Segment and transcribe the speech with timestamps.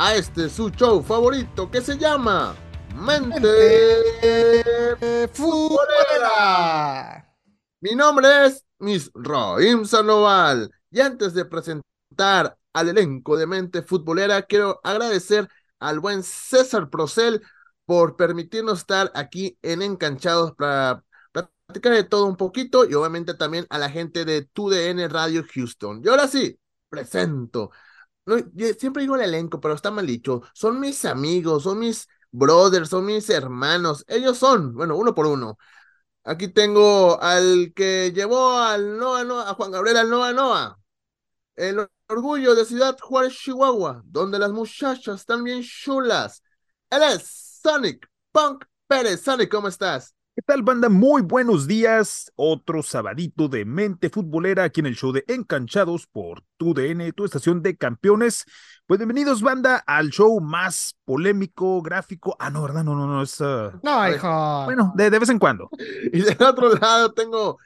[0.00, 2.54] a este su show favorito que se llama
[2.94, 4.54] Mente
[5.32, 7.28] Futbolera.
[7.80, 14.42] Mi nombre es Miss Roim Sandoval y antes de presentar al elenco de Mente Futbolera
[14.42, 15.48] quiero agradecer
[15.80, 17.42] al buen César Procel
[17.84, 21.02] por permitirnos estar aquí en Encanchados para
[21.32, 26.02] platicar de todo un poquito y obviamente también a la gente de TUDN Radio Houston.
[26.04, 26.56] Y ahora sí,
[26.88, 27.72] presento.
[28.28, 28.36] No,
[28.78, 30.42] siempre digo el elenco, pero está mal dicho.
[30.52, 34.04] Son mis amigos, son mis brothers, son mis hermanos.
[34.06, 35.58] Ellos son, bueno, uno por uno.
[36.24, 40.78] Aquí tengo al que llevó al Noa Noa, a Juan Gabriel al Noa Noa.
[41.56, 46.42] El orgullo de Ciudad Juárez, Chihuahua, donde las muchachas están bien chulas.
[46.90, 49.22] Él es Sonic Punk Pérez.
[49.22, 50.14] Sonic, ¿cómo estás?
[50.38, 50.88] ¿Qué tal, banda?
[50.88, 52.30] Muy buenos días.
[52.36, 57.24] Otro sabadito de mente futbolera aquí en el show de Encanchados por tu DN, tu
[57.24, 58.44] estación de campeones.
[58.86, 62.36] Pues bienvenidos, banda, al show más polémico, gráfico.
[62.38, 62.84] Ah, no, ¿verdad?
[62.84, 63.40] No, no, no, es.
[63.40, 64.64] uh, No, hijo.
[64.66, 65.68] Bueno, de, de vez en cuando.
[66.12, 67.58] Y del otro lado tengo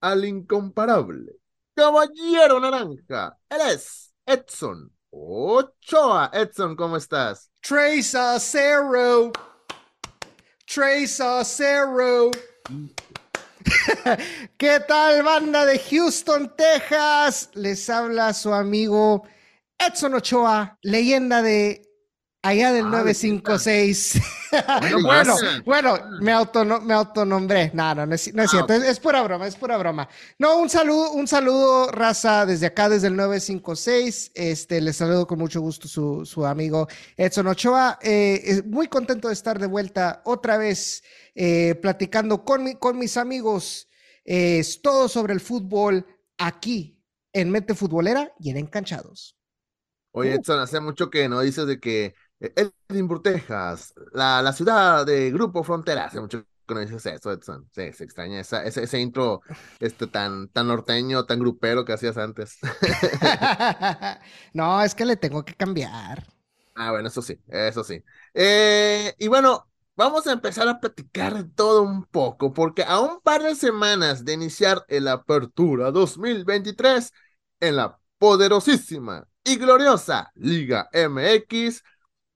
[0.00, 1.32] al incomparable
[1.74, 3.36] Caballero Naranja.
[3.48, 6.30] Él es Edson Ochoa.
[6.32, 7.50] Edson, ¿cómo estás?
[7.60, 9.32] Trace a zero.
[10.72, 12.30] Trace a zero.
[14.56, 17.50] ¿Qué tal, banda de Houston, Texas?
[17.54, 19.24] Les habla su amigo
[19.76, 21.82] Edson Ochoa, leyenda de
[22.42, 24.20] allá del Ah, 956.
[24.80, 27.70] Bueno, bueno, bueno, me, autono- me autonombré.
[27.72, 28.72] No, no, no es, no es Ah, cierto.
[28.74, 30.08] Es, es pura broma, es pura broma.
[30.40, 34.32] No, un saludo, un saludo, raza, desde acá, desde el 956.
[34.34, 37.98] Este, les saludo con mucho gusto su, su amigo Edson Ochoa.
[38.02, 41.04] Eh, es muy contento de estar de vuelta otra vez
[41.36, 43.88] eh, platicando con, mi- con mis amigos.
[44.24, 46.04] eh, es todo sobre el fútbol
[46.38, 47.00] aquí
[47.32, 49.36] en Mente Futbolera y en Encanchados.
[50.12, 55.30] Oye, Edson, hace mucho que no dices de que Edinburgh, Texas, la, la ciudad de
[55.30, 56.06] Grupo Frontera.
[56.06, 57.68] Hace mucho que no dices eso, Edson.
[57.72, 59.42] Sí, se extraña esa, ese, ese intro
[59.78, 62.58] este, tan, tan norteño, tan grupero que hacías antes.
[64.54, 66.24] no, es que le tengo que cambiar.
[66.74, 68.02] Ah, bueno, eso sí, eso sí.
[68.32, 73.42] Eh, y bueno, vamos a empezar a platicar todo un poco, porque a un par
[73.42, 77.12] de semanas de iniciar el Apertura 2023
[77.60, 81.82] en la poderosísima y gloriosa Liga MX,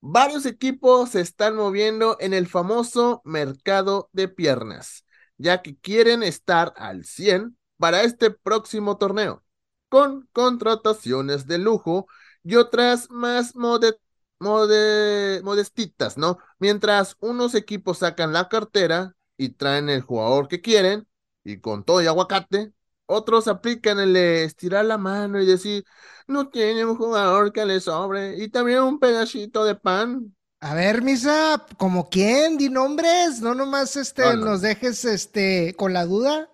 [0.05, 5.05] varios equipos se están moviendo en el famoso mercado de piernas,
[5.39, 9.45] ya que quieren estar al 100 para este próximo torneo,
[9.89, 12.07] con contrataciones de lujo
[12.43, 13.99] y otras más mode-
[14.39, 16.39] mode- modestitas, ¿no?
[16.59, 21.09] Mientras unos equipos sacan la cartera y traen el jugador que quieren,
[21.45, 22.73] y con todo y aguacate,
[23.07, 25.85] otros aplican el de estirar la mano y decir,
[26.27, 30.35] no tiene un jugador que le sobre, y también un pedacito de pan.
[30.61, 32.57] A ver, Misa, ¿como quién?
[32.59, 34.47] Di nombres, no nomás este, No, no.
[34.47, 36.51] nos dejes este, con la duda.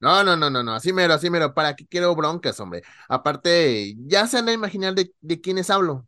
[0.00, 2.82] No, no, no, no, no, así mero, así mero, ¿para qué quiero broncas, hombre?
[3.08, 6.06] Aparte, ya se han a imaginar de, de quiénes hablo.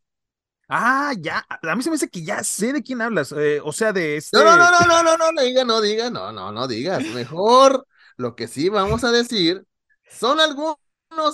[0.68, 1.44] Ah, ya.
[1.62, 3.32] A mí se me hace que ya sé de quién hablas.
[3.32, 4.38] eh, o sea, de este.
[4.38, 7.08] No, no, no, no, no, no, no, no diga, no diga, no, no, no digas.
[7.08, 7.86] Mejor
[8.16, 9.66] lo que sí vamos a decir
[10.10, 10.76] son algunos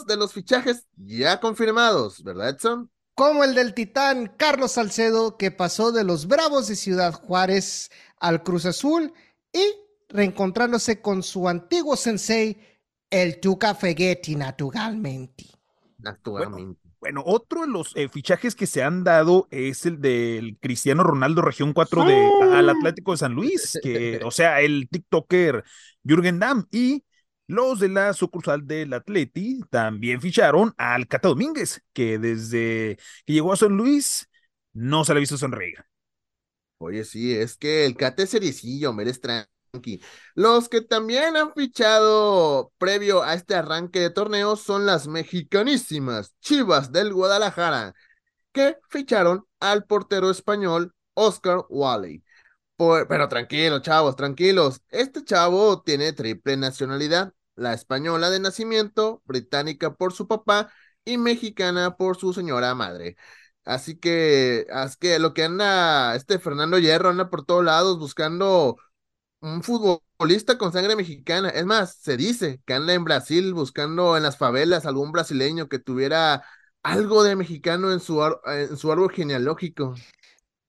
[0.06, 2.90] de los fichajes ya confirmados, ¿verdad, Edson?
[3.14, 8.42] Como el del titán Carlos Salcedo, que pasó de los Bravos de Ciudad Juárez al
[8.42, 9.12] Cruz Azul
[9.52, 9.64] y
[10.08, 12.58] reencontrándose con su antiguo sensei,
[13.10, 15.46] el Tuca Feguetti, naturalmente.
[16.04, 16.80] Actualmente.
[17.00, 21.40] Bueno, otro de los eh, fichajes que se han dado es el del Cristiano Ronaldo
[21.42, 25.62] Región 4 de, al Atlético de San Luis, que, o sea, el TikToker
[26.04, 27.04] Jürgen Damm y
[27.46, 33.52] los de la sucursal del Atleti también ficharon al Cata Domínguez, que desde que llegó
[33.52, 34.28] a San Luis
[34.72, 35.84] no se le ha visto sonreír.
[36.78, 40.02] Oye, sí, es que el Cate es seriecillo, me eres tranqui.
[40.34, 46.92] Los que también han fichado previo a este arranque de torneo son las mexicanísimas Chivas
[46.92, 47.94] del Guadalajara,
[48.52, 52.22] que ficharon al portero español Oscar Wally.
[52.76, 54.82] Por- pero tranquilos, chavos, tranquilos.
[54.90, 60.70] Este chavo tiene triple nacionalidad, la española de nacimiento, británica por su papá
[61.04, 63.16] y mexicana por su señora madre.
[63.64, 68.76] Así que, es que lo que anda este Fernando Hierro anda por todos lados buscando
[69.40, 71.50] un futbolista con sangre mexicana.
[71.50, 75.78] Es más, se dice que anda en Brasil buscando en las favelas algún brasileño que
[75.80, 76.44] tuviera
[76.82, 79.94] algo de mexicano en su, en su árbol genealógico.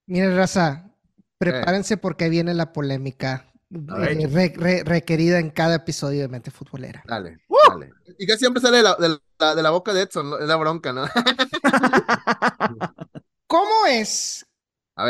[0.08, 0.87] Miren, raza,
[1.38, 7.04] prepárense porque viene la polémica eh, requerida en cada episodio de Mente Futbolera.
[7.06, 7.40] Dale,
[7.70, 7.92] dale.
[8.18, 11.06] Y que siempre sale de la, de la, boca de Edson, es la bronca, ¿no?
[13.48, 14.46] ¿Cómo es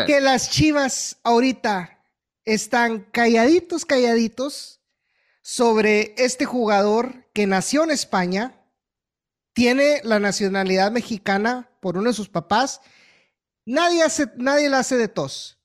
[0.08, 2.04] que las chivas ahorita
[2.46, 4.82] están calladitos, calladitos
[5.42, 8.60] sobre este jugador que nació en España,
[9.54, 12.82] tiene la nacionalidad mexicana por uno de sus papás?
[13.66, 15.57] Nadie, hace, nadie la hace de tos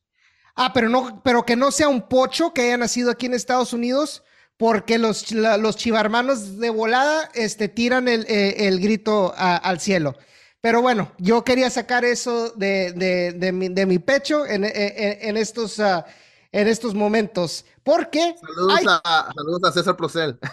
[0.54, 3.72] Ah, pero no, pero que no sea un pocho que haya nacido aquí en Estados
[3.72, 4.22] Unidos,
[4.56, 10.14] porque los, los chivarmanos de volada este, tiran el, eh, grito al cielo.
[10.60, 14.64] Pero bueno, yo quería sacar eso de, de, mi, pecho en,
[15.36, 16.06] estos, ah,
[16.52, 17.64] en estos momentos.
[17.82, 18.36] Porque.
[18.40, 20.38] Saludos, a, saludos a César Procel.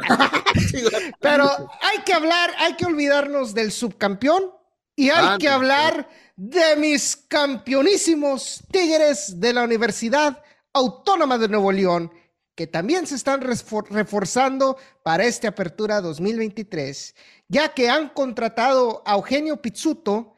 [1.20, 1.50] Pero
[1.82, 4.59] hay que hablar, hay que olvidarnos del subcampeón
[5.00, 10.42] y hay que hablar de mis campeonísimos Tigres de la Universidad
[10.74, 12.12] Autónoma de Nuevo León,
[12.54, 17.14] que también se están reforzando para esta apertura 2023,
[17.48, 20.34] ya que han contratado a Eugenio Pizzuto,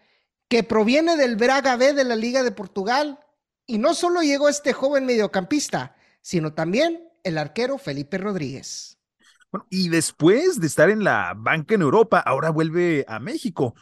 [0.48, 3.18] que proviene del Braga B de la Liga de Portugal,
[3.66, 8.96] y no solo llegó este joven mediocampista, sino también el arquero Felipe Rodríguez.
[9.70, 13.74] y después de estar en la banca en Europa, ahora vuelve a México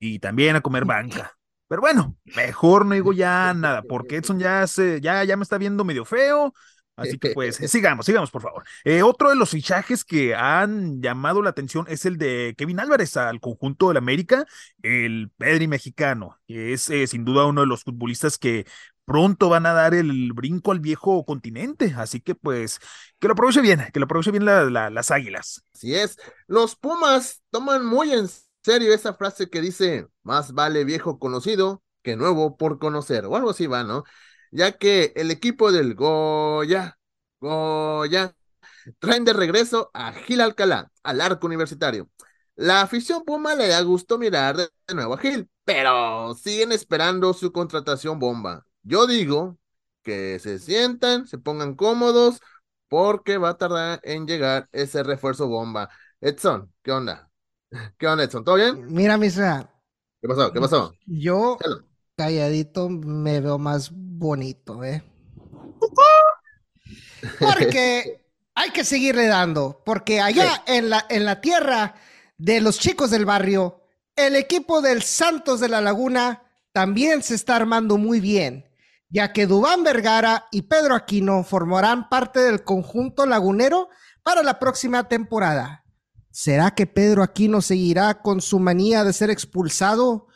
[0.00, 1.36] y también a comer banca.
[1.68, 5.56] Pero bueno, mejor no digo ya nada, porque Edson ya, se, ya, ya me está
[5.56, 6.52] viendo medio feo.
[6.96, 8.64] Así que pues sigamos, sigamos, por favor.
[8.84, 13.16] Eh, otro de los fichajes que han llamado la atención es el de Kevin Álvarez
[13.16, 14.44] al conjunto del América,
[14.82, 18.66] el Pedri mexicano, que es eh, sin duda uno de los futbolistas que
[19.04, 21.94] pronto van a dar el brinco al viejo continente.
[21.96, 22.80] Así que pues
[23.18, 25.64] que lo aproveche bien, que lo aproveche bien las águilas.
[25.74, 28.28] Así es, los Pumas toman muy en
[28.62, 33.50] serio esa frase que dice, más vale viejo conocido que nuevo por conocer, o algo
[33.50, 34.04] así va, ¿no?
[34.50, 36.98] Ya que el equipo del Goya,
[37.40, 38.34] Goya,
[38.98, 42.10] traen de regreso a Gil Alcalá, al arco universitario.
[42.56, 47.52] La afición Puma le da gusto mirar de, nuevo a Gil, pero siguen esperando su
[47.52, 48.66] contratación bomba.
[48.82, 49.58] Yo digo
[50.02, 52.40] que se sientan, se pongan cómodos,
[52.88, 55.90] porque va a tardar en llegar ese refuerzo bomba.
[56.20, 57.29] Edson, ¿qué onda?
[57.98, 58.44] ¿Qué onda, Edson?
[58.44, 58.92] ¿Todo bien?
[58.92, 59.70] Mira, Misa.
[60.20, 60.52] ¿Qué pasó?
[60.52, 60.92] ¿Qué pasó?
[61.06, 61.56] Yo,
[62.16, 65.02] calladito, me veo más bonito, ¿eh?
[67.38, 71.94] Porque hay que seguirle dando, porque allá en, la, en la tierra
[72.36, 73.82] de los chicos del barrio,
[74.16, 76.42] el equipo del Santos de la Laguna
[76.72, 78.68] también se está armando muy bien,
[79.08, 83.88] ya que Dubán Vergara y Pedro Aquino formarán parte del conjunto lagunero
[84.22, 85.79] para la próxima temporada.
[86.30, 90.28] ¿Será que Pedro Aquino seguirá con su manía de ser expulsado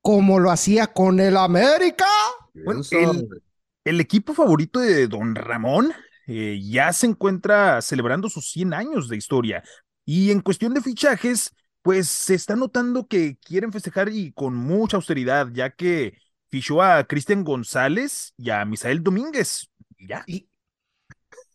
[0.00, 2.06] como lo hacía con el América?
[3.84, 5.92] el, equipo favorito de Don Ramón
[6.26, 9.64] eh, ya se encuentra celebrando sus 100 años de historia.
[10.04, 14.98] Y en cuestión de fichajes, pues se está notando que quieren festejar y con mucha
[14.98, 16.18] austeridad, ya que
[16.50, 19.70] fichó a Cristian González y a Misael Domínguez.
[19.98, 20.22] Ya.
[20.26, 20.48] Y...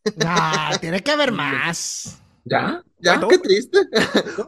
[0.82, 2.20] tiene que haber más.
[2.50, 2.84] ¿Ya?
[3.00, 3.20] ¿Ya?
[3.30, 3.80] Qué triste.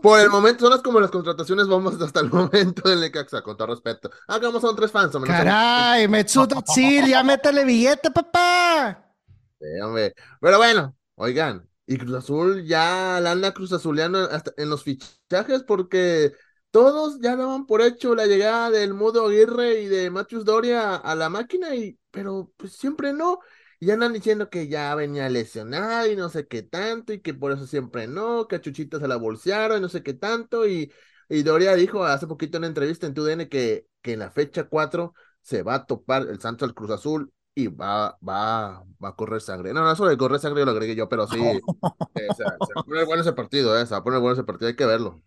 [0.01, 3.55] Por el momento son las como las contrataciones vamos hasta el momento del Necaxa, con
[3.55, 4.09] todo respeto.
[4.27, 5.15] Hagamos a un tres fans.
[5.25, 9.13] Caray, Metsuto Tzil, ya métale billete, papá.
[9.59, 10.13] Sí, hombre.
[10.39, 15.63] Pero bueno, oigan, y Cruz Azul ya la anda Cruz Azuleando hasta en los fichajes
[15.63, 16.31] porque
[16.71, 21.15] todos ya daban por hecho la llegada del Mudo Aguirre y de Matius Doria a
[21.15, 23.39] la máquina, y, pero pues siempre no.
[23.83, 27.51] Y andan diciendo que ya venía lesionado y no sé qué tanto, y que por
[27.51, 30.67] eso siempre no, que a Chuchita se la bolsearon y no sé qué tanto.
[30.67, 30.93] Y,
[31.27, 34.65] y Doria dijo hace poquito en una entrevista en TUDN que, que en la fecha
[34.65, 39.15] 4 se va a topar el Santos al Cruz Azul y va, va, va a
[39.15, 39.73] correr sangre.
[39.73, 41.39] No, no, eso de correr sangre lo agregué yo, pero sí,
[42.15, 44.43] eh, se, va a poner bueno ese partido, eh, se va a poner bueno ese
[44.43, 45.23] partido, hay que verlo.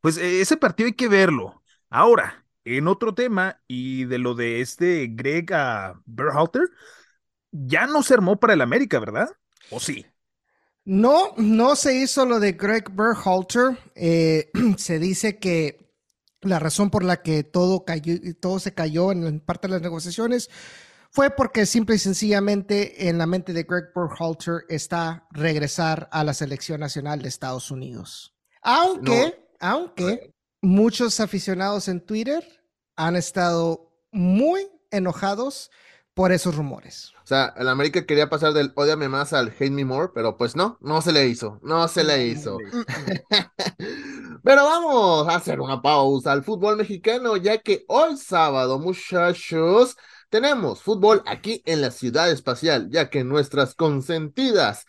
[0.00, 1.62] Pues eh, ese partido hay que verlo.
[1.88, 6.68] Ahora, en otro tema, y de lo de este Greg uh, Berhalter,
[7.52, 9.28] ya no se armó para el América, ¿verdad?
[9.70, 10.06] ¿O sí?
[10.84, 13.78] No, no se hizo lo de Greg Berhalter.
[13.94, 15.94] Eh, se dice que
[16.40, 20.50] la razón por la que todo, cayó, todo se cayó en parte de las negociaciones
[21.10, 26.32] fue porque simple y sencillamente en la mente de Greg Berhalter está regresar a la
[26.32, 28.34] selección nacional de Estados Unidos.
[28.62, 30.32] Aunque, aunque
[30.62, 32.42] muchos aficionados en Twitter
[32.96, 35.70] han estado muy enojados
[36.14, 37.12] por esos rumores.
[37.22, 40.56] O sea, el América quería pasar del odiame más al hate me more, pero pues
[40.56, 42.58] no, no se le hizo, no se le hizo.
[44.42, 49.96] pero vamos a hacer una pausa al fútbol mexicano, ya que hoy sábado, muchachos,
[50.28, 54.84] tenemos fútbol aquí en la ciudad espacial, ya que nuestras consentidas,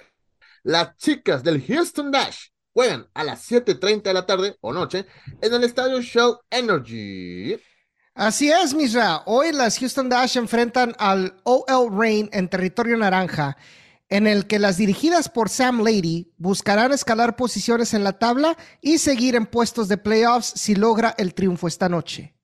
[0.64, 5.06] las chicas del Houston Dash, juegan a las 7.30 de la tarde o noche
[5.42, 7.60] en el estadio Shell Energy.
[8.16, 9.24] Así es, Misra.
[9.26, 13.58] Hoy las Houston Dash enfrentan al OL Reign en territorio naranja,
[14.08, 19.00] en el que las dirigidas por Sam Lady buscarán escalar posiciones en la tabla y
[19.00, 22.36] seguir en puestos de playoffs si logra el triunfo esta noche.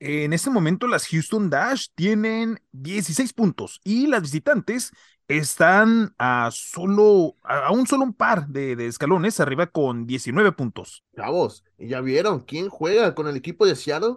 [0.00, 4.90] En este momento las Houston Dash tienen 16 puntos y las visitantes
[5.28, 11.04] están a solo, a un solo un par de, de, escalones arriba con 19 puntos.
[11.14, 14.16] Chavos, ¿y ya vieron quién juega con el equipo de Seattle?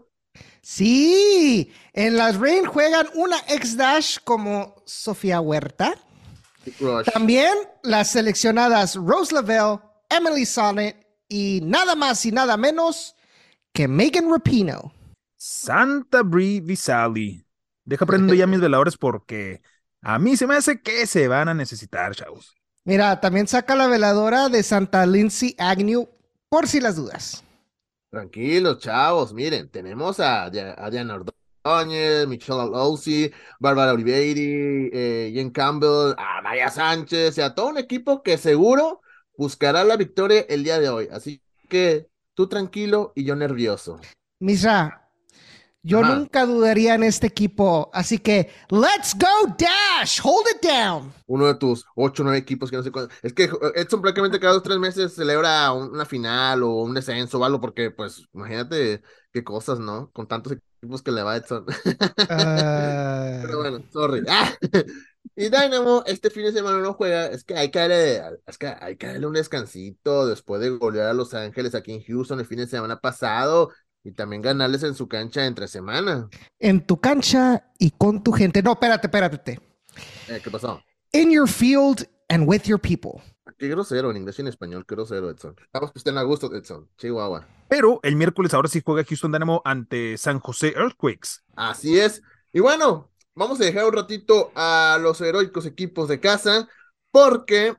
[0.62, 5.96] Sí, en las Rain juegan una ex Dash como Sofía Huerta.
[6.80, 7.06] Rush.
[7.14, 7.54] También
[7.84, 9.80] las seleccionadas Rose Lavelle,
[10.10, 13.16] Emily Sonnet y nada más y nada menos
[13.72, 14.92] que Megan Rapino.
[15.38, 17.46] Santa Brie Visali.
[17.86, 19.62] Deja prendo ya mis veladores porque
[20.02, 22.54] a mí se me hace que se van a necesitar, chavos.
[22.84, 26.10] Mira, también saca la veladora de Santa Lindsay Agnew
[26.50, 27.44] por si las dudas.
[28.10, 30.50] Tranquilos, chavos, miren, tenemos a, a
[30.90, 31.16] Diana
[31.66, 33.12] Ordóñez, Michelle Alonso,
[33.60, 39.02] Bárbara Oliveira, eh, Campbell, a María Sánchez, y a todo un equipo que seguro
[39.36, 41.10] buscará la victoria el día de hoy.
[41.12, 44.00] Así que tú tranquilo y yo nervioso.
[44.40, 45.07] Misra,
[45.88, 46.16] yo Ajá.
[46.16, 51.14] nunca dudaría en este equipo, así que let's go Dash, hold it down.
[51.26, 53.14] Uno de tus ocho o nueve equipos que no sé cuándo.
[53.22, 56.94] Es que Edson prácticamente cada dos o tres meses celebra un- una final o un
[56.94, 59.02] descenso o algo, porque pues imagínate
[59.32, 60.10] qué cosas, ¿no?
[60.12, 61.66] Con tantos equipos que le va Edson.
[62.30, 64.24] Ah, Pero bueno, sorry.
[64.28, 64.54] Ah,
[65.36, 68.68] Y Dynamo este fin de semana no juega, es que hay que darle, es que
[68.68, 72.48] hay que darle un descansito después de golear a Los Ángeles aquí en Houston el
[72.48, 73.72] fin de semana pasado
[74.04, 76.30] y también ganarles en su cancha entre semana.
[76.60, 78.62] en tu cancha y con tu gente.
[78.64, 79.60] No, espérate, espérate.
[80.30, 80.82] Eh, ¿qué pasó?
[81.12, 83.22] In your field and with your people.
[83.58, 85.56] Qué grosero en inglés y en español, qué grosero, Edson.
[85.74, 86.88] Vamos que estén a gusto, Edson.
[86.98, 87.48] Chihuahua.
[87.70, 91.42] Pero el miércoles ahora sí juega Houston Dynamo ante San José Earthquakes.
[91.56, 92.22] Así es.
[92.54, 96.68] Y bueno, vamos a dejar un ratito a los heroicos equipos de casa,
[97.12, 97.76] porque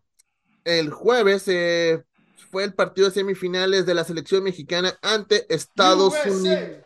[0.65, 2.03] el jueves eh,
[2.51, 6.79] fue el partido de semifinales de la selección mexicana ante Estados Unidos.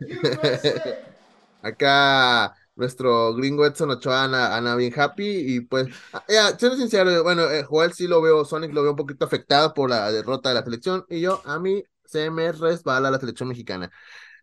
[1.62, 7.22] Acá nuestro gringo Edson Ochoa anda, anda bien happy y pues, ah, ya, siendo sincero,
[7.22, 10.50] bueno, eh, Joel sí lo veo, Sonic lo veo un poquito afectado por la derrota
[10.50, 13.90] de la selección y yo, a mí se me resbala la selección mexicana.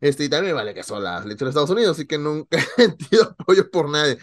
[0.01, 2.81] Este, y también vale que son la selección de Estados Unidos, así que nunca he
[2.81, 4.17] sentido apoyo por nadie.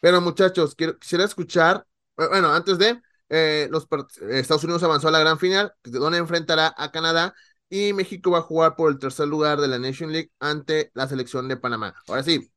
[0.00, 1.86] Pero muchachos, quiero, quisiera escuchar,
[2.18, 3.86] eh, bueno, antes de, eh, los
[4.30, 7.34] Estados Unidos avanzó a la gran final, donde enfrentará a Canadá
[7.68, 11.08] y México va a jugar por el tercer lugar de la Nation League ante la
[11.08, 11.94] selección de Panamá.
[12.06, 12.50] Ahora sí,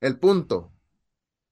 [0.00, 0.72] el punto.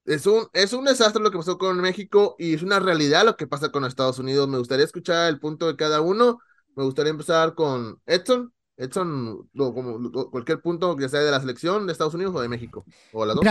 [0.04, 3.36] Es un, es un desastre lo que pasó con México y es una realidad lo
[3.36, 4.48] que pasa con Estados Unidos.
[4.48, 6.40] Me gustaría escuchar el punto de cada uno.
[6.74, 8.52] Me gustaría empezar con Edson.
[8.76, 9.48] Edson,
[10.30, 12.84] cualquier punto, ya sea de la selección de Estados Unidos o de México.
[13.12, 13.44] O las dos.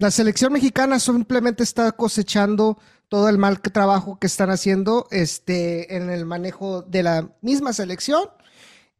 [0.00, 2.78] La selección mexicana simplemente está cosechando
[3.08, 8.28] todo el mal trabajo que están haciendo este, en el manejo de la misma selección,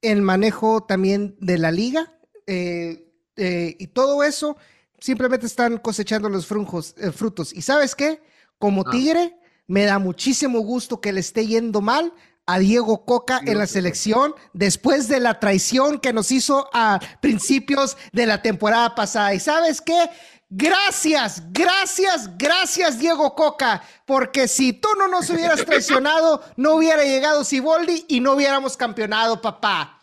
[0.03, 2.15] el manejo también de la liga
[2.47, 3.05] eh,
[3.37, 4.57] eh, y todo eso
[4.99, 7.53] simplemente están cosechando los frunjos- eh, frutos.
[7.53, 8.21] ¿Y sabes qué?
[8.59, 8.91] Como Ah.
[8.91, 9.37] Tigre,
[9.67, 12.12] me da muchísimo gusto que le esté yendo mal
[12.47, 17.99] a Diego Coca en la selección después de la traición que nos hizo a principios
[18.12, 19.35] de la temporada pasada.
[19.35, 20.09] ¿Y sabes qué?
[20.50, 27.45] Gracias, gracias, gracias Diego Coca, porque si tú no nos hubieras traicionado, no hubiera llegado
[27.45, 29.99] Siboldi y no hubiéramos campeonado, papá.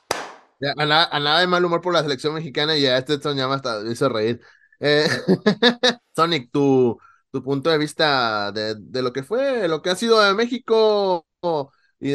[0.60, 0.86] Ya, a,
[1.20, 4.40] nada, de mal humor por la selección mexicana y a este me hasta hizo reír.
[4.80, 5.08] Eh,
[6.16, 7.00] Sonic, tu,
[7.32, 11.26] tu punto de vista de, de lo que fue, lo que ha sido de México
[11.40, 11.72] o,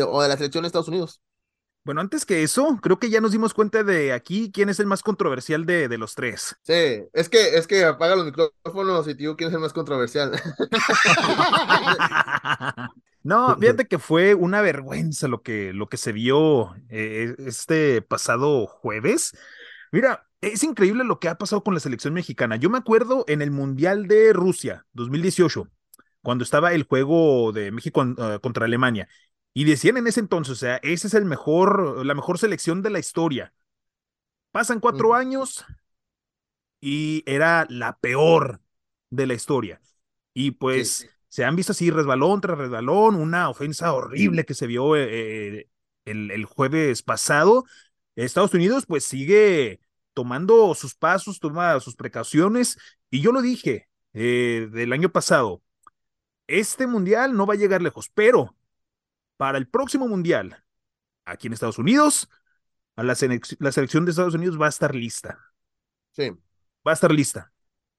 [0.07, 1.21] o de la selección de Estados Unidos.
[1.85, 4.87] Bueno, antes que eso, creo que ya nos dimos cuenta de aquí quién es el
[4.87, 6.57] más controversial de, de los tres.
[6.63, 6.73] Sí,
[7.13, 10.33] es que, es que apaga los micrófonos y digo quién es el más controversial.
[13.23, 18.67] No, fíjate que fue una vergüenza lo que, lo que se vio eh, este pasado
[18.67, 19.37] jueves.
[19.93, 22.57] Mira, es increíble lo que ha pasado con la selección mexicana.
[22.57, 25.69] Yo me acuerdo en el Mundial de Rusia 2018,
[26.23, 29.07] cuando estaba el juego de México eh, contra Alemania,
[29.52, 32.90] Y decían en ese entonces, o sea, esa es el mejor, la mejor selección de
[32.90, 33.52] la historia.
[34.52, 35.64] Pasan cuatro años
[36.80, 38.61] y era la peor
[39.11, 39.80] de la historia.
[40.35, 44.97] Y pues se han visto así resbalón tras resbalón, una ofensa horrible que se vio
[44.97, 45.69] eh,
[46.04, 47.64] el, el, jueves pasado.
[48.16, 49.80] Estados Unidos pues sigue
[50.14, 52.78] tomando sus pasos, toma sus precauciones.
[53.11, 55.62] Y yo lo dije eh, del año pasado,
[56.47, 58.57] este mundial no va a llegar lejos, pero
[59.41, 60.63] para el próximo mundial,
[61.25, 62.29] aquí en Estados Unidos,
[62.95, 63.17] a la,
[63.59, 65.39] la selección de Estados Unidos va a estar lista.
[66.11, 66.31] Sí.
[66.87, 67.51] Va a estar lista.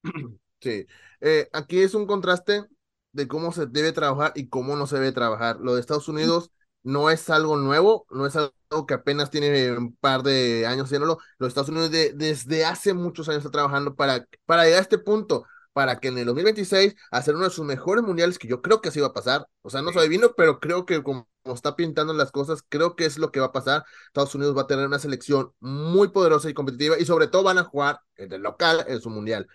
[0.62, 0.86] Sí.
[1.22, 2.66] Eh, aquí es un contraste
[3.14, 5.58] de cómo se debe trabajar y cómo no se debe trabajar.
[5.60, 6.52] Lo de Estados Unidos
[6.84, 11.18] no es algo nuevo, no es algo que apenas tiene un par de años haciéndolo.
[11.40, 15.48] Los Estados Unidos desde hace muchos años está trabajando para, para llegar a este punto,
[15.74, 18.90] para que en el 2026 hacer uno de sus mejores mundiales, que yo creo que
[18.90, 19.48] así va a pasar.
[19.64, 23.06] O sea, no soy vino, pero creo que como, está pintando las cosas, creo que
[23.06, 23.84] es lo que va a pasar.
[24.08, 27.58] Estados Unidos va a tener una selección muy poderosa y competitiva y sobre todo van
[27.58, 29.48] a jugar en el local en su mundial.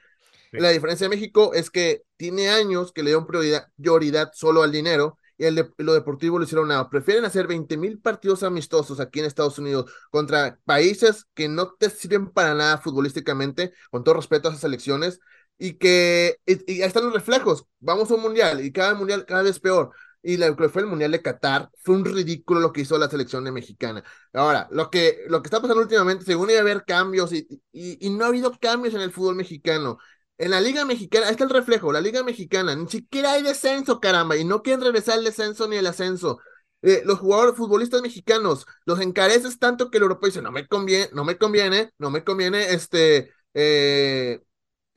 [0.52, 4.72] La diferencia de México es que tiene años que le dieron prioridad, prioridad solo al
[4.72, 6.88] dinero y el lo deportivo lo hicieron nada.
[6.88, 11.90] Prefieren hacer 20 mil partidos amistosos aquí en Estados Unidos contra países que no te
[11.90, 15.20] sirven para nada futbolísticamente, con todo respeto a esas selecciones,
[15.58, 17.66] y que y, ahí están los reflejos.
[17.80, 19.92] Vamos a un mundial y cada mundial cada vez peor.
[20.28, 23.08] Y lo que fue el mundial de Qatar fue un ridículo lo que hizo la
[23.08, 24.02] selección de mexicana.
[24.32, 28.10] Ahora, lo que, lo que está pasando últimamente, según iba a haber cambios y, y,
[28.10, 29.98] no ha habido cambios en el fútbol mexicano.
[30.36, 34.00] En la Liga Mexicana, ahí está el reflejo, la Liga Mexicana, ni siquiera hay descenso,
[34.00, 36.40] caramba, y no quieren regresar el descenso ni el ascenso.
[36.82, 41.08] Eh, los jugadores futbolistas mexicanos los encareces tanto que el europeo dice, no me conviene,
[41.12, 44.40] no me conviene, no me conviene, este, eh,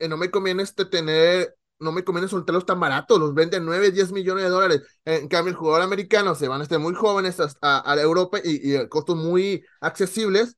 [0.00, 3.90] eh, no me conviene este tener, no me conviene soltarlos tan baratos, los venden 9,
[3.90, 4.82] 10 millones de dólares.
[5.04, 8.74] En cambio, el jugador americano se van a estar muy jóvenes a, a, Europa y,
[8.76, 10.56] y, costos muy accesibles.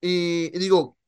[0.00, 0.98] Y, y digo,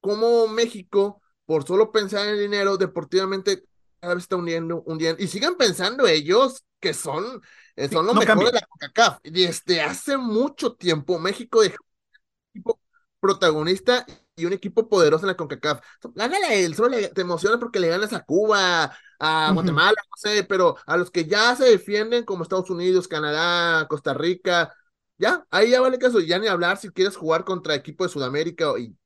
[0.00, 1.20] ¿cómo México
[1.50, 3.64] por solo pensar en el dinero, deportivamente
[3.98, 5.20] cada vez está hundiendo, hundiendo.
[5.20, 7.42] Y sigan pensando ellos que son,
[7.74, 9.18] eh, son los mejores de la CONCACAF.
[9.24, 12.80] Desde hace mucho tiempo, México dejó un equipo
[13.18, 14.06] protagonista
[14.40, 15.80] y un equipo poderoso en la CONCACAF.
[16.14, 20.76] Gánale él, solo te emociona porque le ganas a Cuba, a Guatemala, no sé, pero
[20.86, 24.74] a los que ya se defienden como Estados Unidos, Canadá, Costa Rica,
[25.18, 28.72] ya, ahí ya vale caso, ya ni hablar si quieres jugar contra equipo de Sudamérica
[28.78, 28.96] y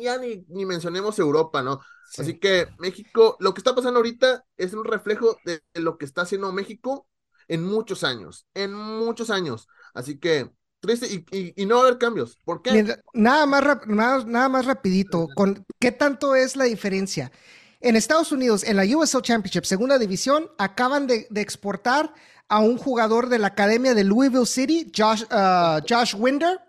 [0.00, 1.80] ya ni, ni mencionemos Europa, ¿no?
[2.16, 6.22] Así que México, lo que está pasando ahorita es un reflejo de lo que está
[6.22, 7.08] haciendo México
[7.48, 9.66] en muchos años, en muchos años.
[9.94, 10.50] Así que
[10.86, 12.38] triste y, y, no va a haber cambios.
[12.44, 12.96] ¿Por qué?
[13.12, 17.32] nada, más, nada, nada, más rapidito, con ¿qué tanto es la diferencia?
[17.80, 22.14] En Estados Unidos, en la USL Championship, segunda división, acaban de, de exportar
[22.48, 26.60] a un jugador de la academia de Louisville City, Josh, uh, Josh Winder,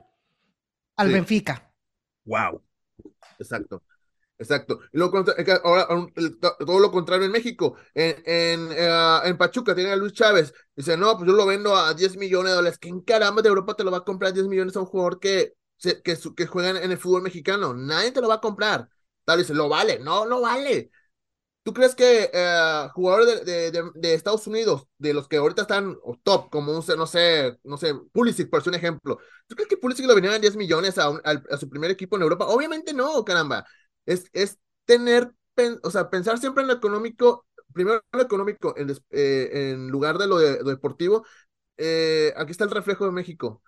[0.98, 1.14] al sí.
[1.14, 1.72] Benfica.
[2.26, 2.62] Wow.
[3.40, 3.82] Exacto.
[4.38, 4.82] Exacto.
[4.92, 5.24] Y luego,
[5.64, 5.88] ahora,
[6.60, 7.76] todo lo contrario en México.
[7.94, 10.54] En, en, uh, en Pachuca tiene a Luis Chávez.
[10.76, 12.78] Dice, no, pues yo lo vendo a 10 millones de dólares.
[12.80, 15.54] ¿Quién caramba de Europa te lo va a comprar 10 millones a un jugador que,
[15.82, 17.74] que, que juega en el fútbol mexicano?
[17.74, 18.90] Nadie te lo va a comprar.
[19.24, 20.00] Tal dice, lo vale.
[20.00, 20.92] No, no vale.
[21.64, 25.98] ¿Tú crees que uh, jugadores de, de, de, Estados Unidos, de los que ahorita están
[26.24, 29.18] top, como un, no sé, no sé, Pulisic, por un ejemplo,
[29.48, 31.90] ¿tú crees que Pulisic lo venían a 10 millones a, un, a, a su primer
[31.90, 32.46] equipo en Europa?
[32.48, 33.66] Obviamente no, caramba
[34.06, 35.32] es, es tener,
[35.84, 40.28] o sea, pensar siempre en lo económico, primero lo económico en, eh, en lugar de
[40.28, 41.26] lo, de, deportivo.
[41.78, 43.62] Eh, aquí está el reflejo de México.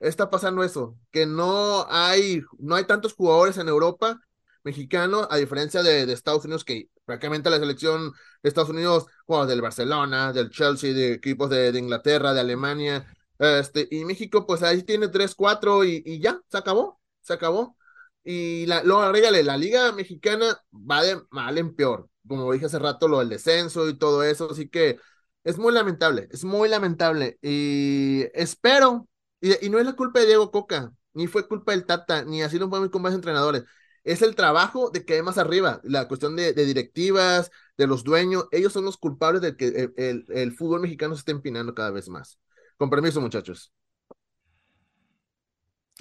[0.00, 4.20] Está pasando eso, que no hay, no hay tantos jugadores en Europa
[4.64, 9.46] mexicano, a diferencia de, de Estados Unidos, que prácticamente la selección de Estados Unidos, juega
[9.46, 13.06] del Barcelona, del Chelsea, de equipos de, de Inglaterra, de Alemania,
[13.38, 17.76] este, y México, pues ahí tiene tres, cuatro y, y ya, se acabó, se acabó.
[18.24, 22.08] Y la, agrégale, la Liga Mexicana va de mal en peor.
[22.26, 24.50] Como dije hace rato, lo del descenso y todo eso.
[24.50, 24.98] Así que
[25.44, 27.38] es muy lamentable, es muy lamentable.
[27.42, 29.08] Y espero,
[29.40, 32.58] y, no es la culpa de Diego Coca, ni fue culpa del Tata, ni así
[32.58, 33.64] no fue con más entrenadores.
[34.04, 38.46] Es el trabajo de que hay más arriba, la cuestión de, directivas, de los dueños.
[38.52, 41.90] Ellos son los culpables de que el, el, el fútbol mexicano se esté empinando cada
[41.90, 42.38] vez más.
[42.76, 43.72] Con permiso, muchachos.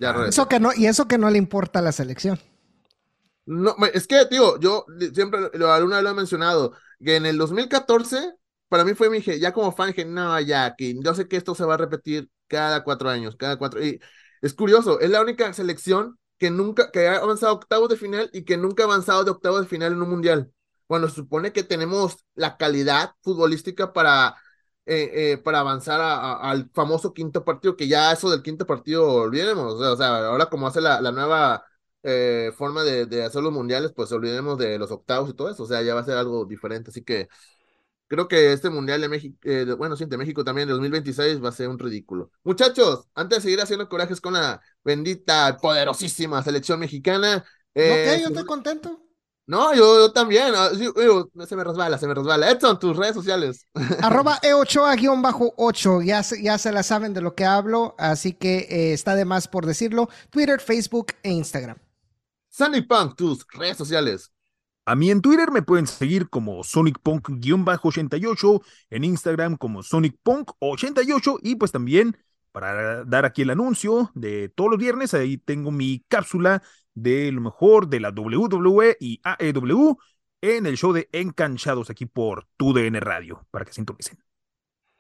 [0.02, 2.40] Ya eso que no, y eso que no le importa a la selección.
[3.46, 4.84] No, es que, tío, yo
[5.14, 8.34] siempre lo, alguna lo he mencionado, que en el 2014,
[8.68, 11.54] para mí fue mi ya como fan, dije, no, ya, aquí, yo sé que esto
[11.54, 14.00] se va a repetir cada cuatro años, cada cuatro, y
[14.42, 18.44] es curioso, es la única selección que nunca, que ha avanzado octavos de final y
[18.44, 20.52] que nunca ha avanzado de octavos de final en un mundial.
[20.88, 24.36] Cuando se supone que tenemos la calidad futbolística para
[24.88, 29.76] eh, eh, para avanzar al famoso quinto partido, que ya eso del quinto partido olvidemos,
[29.76, 31.64] o sea, ahora como hace la, nueva
[32.02, 35.68] eh, forma de, hacer los mundiales, pues olvidemos de los octavos y todo eso, o
[35.68, 37.28] sea, ya va a ser algo diferente, así que
[38.08, 39.38] creo que este mundial de México,
[39.78, 42.32] bueno, sí, de México también, de 2026, va a ser un ridículo.
[42.44, 47.46] Muchachos, antes de seguir haciendo corajes con la bendita, poderosísima selección mexicana.
[47.76, 49.11] ok, yo estoy contento.
[49.52, 50.54] No, yo, también.
[50.56, 50.70] Ah,
[51.46, 52.50] se me resbala, se me resbala.
[52.50, 53.68] Edson, tus redes sociales.
[54.02, 56.06] Arroba E8A-8.
[56.06, 59.50] Ya, ya se la saben de lo que hablo, así que eh, está de más
[59.50, 60.08] por decirlo.
[60.30, 61.76] Twitter, Facebook e Instagram.
[62.48, 64.32] Sunny Punk, tus redes sociales.
[64.86, 71.74] A mí en Twitter me pueden seguir como SonicPunk-88, en Instagram como SonicPunk88 y pues
[71.74, 72.16] también
[72.54, 76.62] para dar aquí el anuncio de todos los viernes, ahí tengo mi cápsula
[76.94, 79.98] de lo mejor de la WWE y AEW
[80.42, 84.18] en el show de Encanchados aquí por TUDN Radio, para que sintonicen.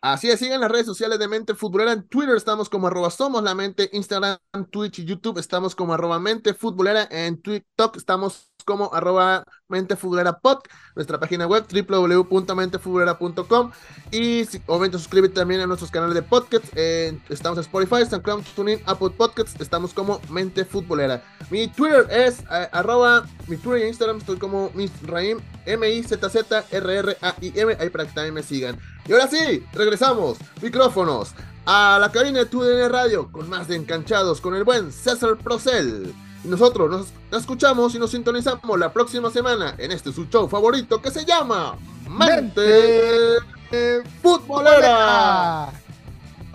[0.03, 1.93] Así es, sigan las redes sociales de Mente Futbolera.
[1.93, 4.39] En Twitter estamos como arroba somos la mente, Instagram,
[4.71, 7.07] Twitch y YouTube estamos como arroba mente futbolera.
[7.11, 10.59] En TikTok estamos como arroba mente futbolera pod,
[10.95, 13.71] nuestra página web www.mentefutbolera.com
[14.11, 16.65] y si, obviamente suscríbete también a nuestros canales de podcast.
[16.75, 19.55] estamos en Spotify, SoundCloud, TuneIn, Apple Podcasts.
[19.59, 21.23] Estamos como mente futbolera.
[21.49, 28.05] Mi Twitter es eh, arroba, mi Twitter y Instagram estoy como Misraim, M-I-Z-Z-R-R-A-I-M, ahí para
[28.05, 28.77] que también me sigan.
[29.07, 31.33] Y ahora sí, regresamos, micrófonos,
[31.65, 36.13] a la cabina de TUDN Radio con más de enganchados con el buen César Procel.
[36.43, 36.89] Nosotros
[37.31, 41.23] nos escuchamos y nos sintonizamos la próxima semana en este su show favorito que se
[41.23, 41.77] llama
[42.09, 43.37] Mente,
[43.71, 45.71] Mente Futbolera.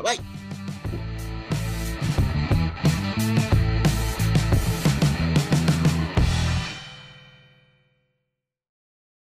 [0.03, 0.36] Bye.